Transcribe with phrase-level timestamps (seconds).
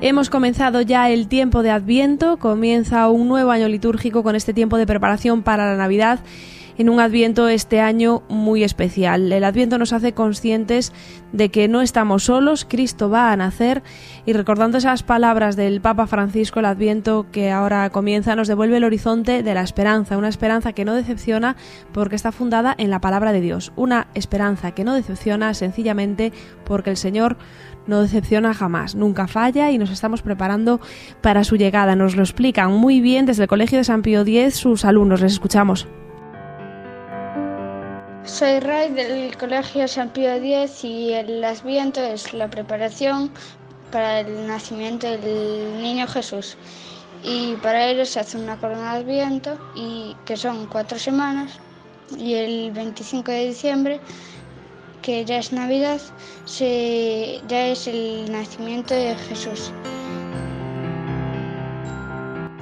[0.00, 4.76] Hemos comenzado ya el tiempo de Adviento, comienza un nuevo año litúrgico con este tiempo
[4.76, 6.20] de preparación para la Navidad
[6.78, 9.30] en un Adviento este año muy especial.
[9.32, 10.92] El Adviento nos hace conscientes
[11.32, 13.82] de que no estamos solos, Cristo va a nacer
[14.24, 18.84] y recordando esas palabras del Papa Francisco, el Adviento que ahora comienza nos devuelve el
[18.84, 21.56] horizonte de la esperanza, una esperanza que no decepciona
[21.92, 26.32] porque está fundada en la palabra de Dios, una esperanza que no decepciona sencillamente
[26.64, 27.36] porque el Señor
[27.88, 30.80] no decepciona jamás, nunca falla y nos estamos preparando
[31.22, 31.96] para su llegada.
[31.96, 35.22] Nos lo explican muy bien desde el Colegio de San Pío X sus alumnos.
[35.22, 35.88] Les escuchamos.
[38.28, 43.30] Soy Ray del Colegio San Pío X y el Adviento es la preparación
[43.90, 46.58] para el nacimiento del niño Jesús.
[47.24, 51.58] Y para ello se hace una corona de Adviento y que son cuatro semanas
[52.18, 54.00] y el 25 de diciembre
[55.00, 56.00] que ya es Navidad,
[56.44, 59.72] se, ya es el nacimiento de Jesús.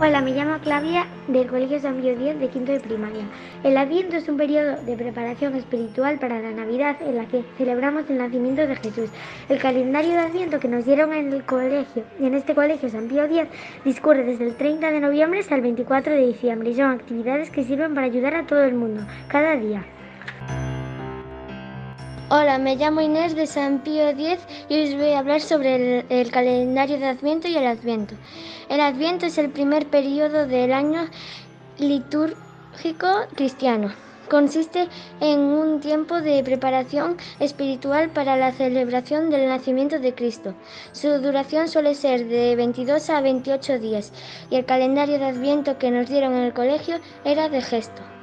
[0.00, 3.24] Hola, me llamo Claudia del Colegio San Pío X de quinto de primaria.
[3.64, 8.08] El Adviento es un periodo de preparación espiritual para la Navidad en la que celebramos
[8.08, 9.10] el nacimiento de Jesús.
[9.48, 13.24] El calendario de Adviento que nos dieron en el colegio, en este colegio San Pío
[13.24, 13.48] X,
[13.84, 17.64] discurre desde el 30 de noviembre hasta el 24 de diciembre y son actividades que
[17.64, 19.84] sirven para ayudar a todo el mundo, cada día.
[22.30, 26.04] Hola, me llamo Inés de San Pío X y os voy a hablar sobre el,
[26.10, 28.14] el, calendario de Adviento y el Adviento.
[28.68, 31.08] El Adviento es el primer periodo del año
[33.34, 33.92] cristiano.
[34.28, 34.88] Consiste
[35.20, 40.54] en un tiempo de preparación espiritual para la celebración del nacimiento de Cristo.
[40.92, 44.12] Su duración suele ser de 22 a 28 días
[44.50, 48.17] y el calendario de Adviento que nos dieron en el colegio era de gesto.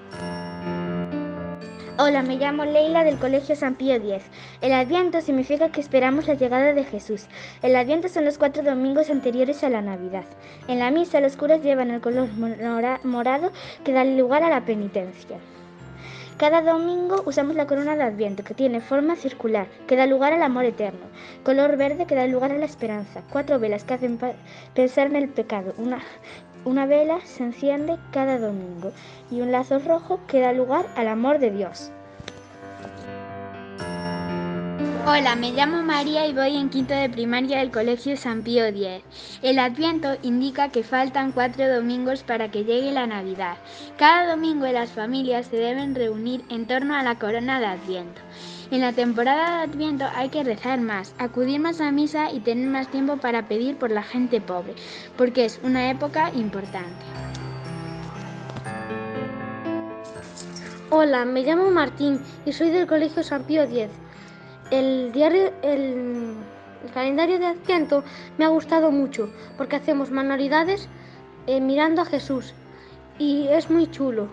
[1.98, 4.22] Hola, me llamo Leila del Colegio San Pío X.
[4.60, 7.28] El Adviento significa que esperamos la llegada de Jesús.
[7.62, 10.26] El Adviento son los cuatro domingos anteriores a la Navidad.
[10.68, 12.28] En la misa los curas llevan el color
[13.06, 13.50] morado
[13.86, 15.38] que da lugar a la penitencia.
[16.38, 20.44] Cada domingo usamos la corona de Adviento, que tiene forma circular, que da lugar al
[20.44, 21.06] amor eterno.
[21.46, 23.24] Color verde, que da lugar a la esperanza.
[23.32, 24.20] Cuatro velas que hacen
[24.74, 25.74] pensar en el pecado.
[25.78, 26.02] Una,
[26.66, 28.92] una vela se enciende cada domingo
[29.32, 31.92] y un lazo rojo que da lugar al amor de Dios.
[35.08, 39.04] Hola, me llamo María y voy en quinto de primaria del Colegio San Pío X.
[39.44, 43.58] El Adviento indica que faltan cuatro domingos para que llegue la Navidad.
[43.98, 48.20] Cada domingo las familias se deben reunir en torno a la corona de Adviento.
[48.72, 52.68] En la temporada de Adviento hay que rezar más, acudir más a misa y tener
[52.68, 54.74] más tiempo para pedir por la gente pobre,
[55.16, 57.06] porque es una época importante.
[60.90, 63.88] Hola, me llamo Martín y soy del Colegio San Pío X.
[64.72, 66.36] El diario, el,
[66.94, 68.04] calendario de Adviento
[68.38, 70.90] me ha gustado mucho porque hacemos manualidades
[71.48, 72.54] eh, mirando a Jesús
[73.20, 74.28] y es muy chulo.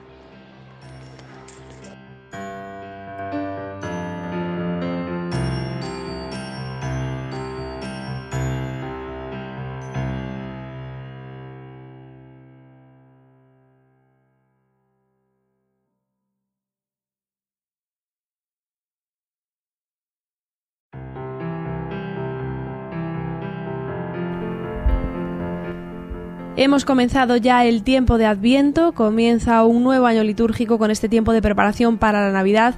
[26.54, 31.32] Hemos comenzado ya el tiempo de Adviento, comienza un nuevo año litúrgico con este tiempo
[31.32, 32.74] de preparación para la Navidad.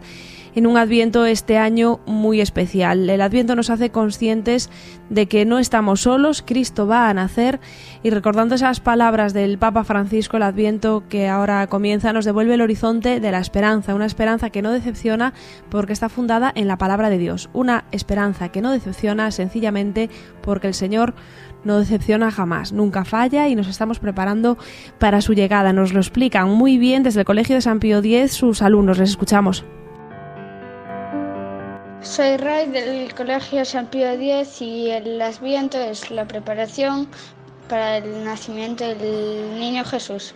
[0.55, 3.11] En un Adviento este año muy especial.
[3.11, 4.71] El Adviento nos hace conscientes
[5.11, 7.59] de que no estamos solos, Cristo va a nacer.
[8.05, 12.61] Y recordando esas palabras del Papa Francisco, el Adviento que ahora comienza nos devuelve el
[12.61, 15.35] horizonte de la esperanza, una esperanza que no decepciona
[15.69, 20.09] porque está fundada en la palabra de Dios, una esperanza que no decepciona sencillamente
[20.41, 21.15] porque el Señor
[21.65, 24.59] no decepciona jamás, nunca falla y nos estamos preparando
[24.99, 25.73] para su llegada.
[25.73, 28.99] Nos lo explican muy bien desde el Colegio de San Pío X sus alumnos.
[28.99, 29.65] Les escuchamos.
[32.01, 37.09] Soy Ray del Colegio San Pío X y el Adviento es la preparación
[37.69, 40.35] para el nacimiento del niño Jesús.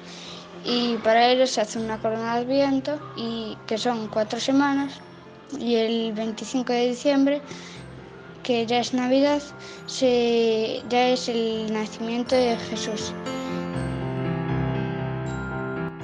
[0.64, 5.00] Y para ello se hace una corona de Adviento y que son cuatro semanas
[5.58, 7.42] y el 25 de diciembre
[8.48, 9.42] que ya es Navidad,
[9.84, 13.12] se, ya es el nacimiento de Jesús.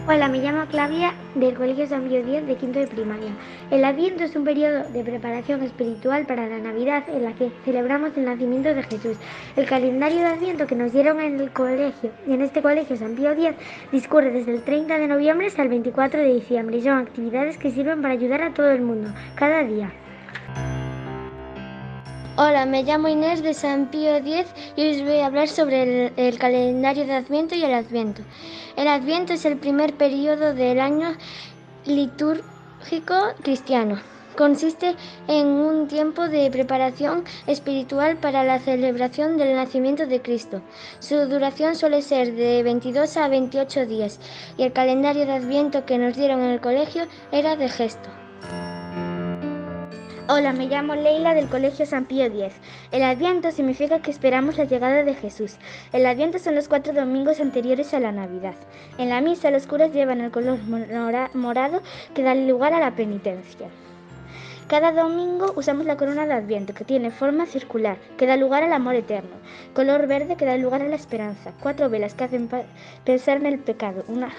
[0.06, 3.31] Hola, me llamo Claudia del Colegio San Pío X de quinto de primaria.
[3.70, 8.14] El Adviento es un periodo de preparación espiritual para la Navidad en la que celebramos
[8.19, 9.17] el nacimiento de Jesús.
[9.56, 13.32] El calendario de Adviento que nos dieron en el colegio, en este colegio San Pío
[13.32, 13.52] X,
[13.91, 17.70] discurre desde el 30 de noviembre hasta el 24 de diciembre y son actividades que
[17.70, 19.91] sirven para ayudar a todo el mundo, cada día.
[22.36, 26.12] Hola, me llamo Inés de San Pío X y os voy a hablar sobre el,
[26.16, 28.22] el, calendario de Adviento y el Adviento.
[28.76, 31.16] El Adviento es el primer periodo del año
[31.86, 33.14] litúrgico
[33.44, 34.00] cristiano.
[34.36, 34.96] Consiste
[35.28, 40.60] en un tiempo de preparación espiritual para la celebración del nacimiento de Cristo.
[40.98, 44.19] Su duración suele ser de 22 a 28 días
[44.56, 48.23] y el calendario de Adviento que nos dieron en el colegio era de gesto.
[50.26, 52.54] Hola, me llamo Leila del Colegio San Pío X.
[52.92, 55.58] El Adviento significa que esperamos la llegada de Jesús.
[55.92, 58.54] El Adviento son los cuatro domingos anteriores a la Navidad.
[58.96, 60.60] En la misa los curas llevan el color
[61.34, 61.82] morado
[62.14, 63.68] que da lugar a la penitencia.
[64.66, 68.72] Cada domingo usamos la corona de Adviento, que tiene forma circular, que da lugar al
[68.72, 69.36] amor eterno.
[69.74, 71.52] Color verde, que da lugar a la esperanza.
[71.60, 72.48] Cuatro velas que hacen
[73.04, 74.04] pensar en el pecado.
[74.08, 74.30] Una,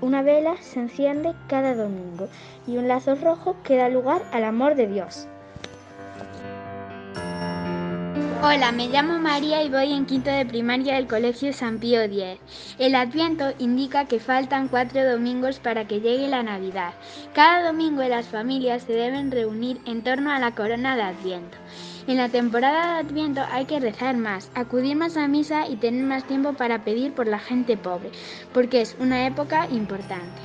[0.00, 2.28] una vela se enciende cada domingo.
[2.66, 5.28] Y un lazo rojo que da lugar al amor de Dios.
[8.42, 12.38] Hola, me llamo María y voy en quinto de primaria del Colegio San Pío X.
[12.78, 16.94] El Adviento indica que faltan cuatro domingos para que llegue la Navidad.
[17.34, 21.58] Cada domingo las familias se deben reunir en torno a la corona de Adviento.
[22.06, 26.04] En la temporada de Adviento hay que rezar más, acudir más a misa y tener
[26.04, 28.10] más tiempo para pedir por la gente pobre,
[28.54, 30.40] porque es una época importante.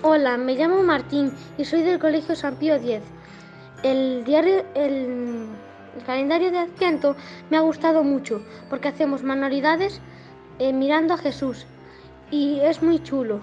[0.00, 3.02] Hola, me llamo Martín y soy del Colegio San Pío X.
[3.86, 5.46] El, diario, el,
[6.04, 7.14] calendario de Adviento
[7.50, 10.00] me ha gustado mucho porque hacemos manualidades
[10.58, 11.66] eh, mirando a Jesús
[12.32, 13.40] y es muy chulo.